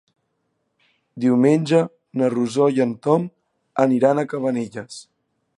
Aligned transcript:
Diumenge 1.25 1.83
na 2.21 2.31
Rosó 2.37 2.71
i 2.79 2.83
en 2.89 2.97
Tom 3.09 3.31
aniran 3.87 4.23
a 4.25 4.29
Cabanelles. 4.33 5.01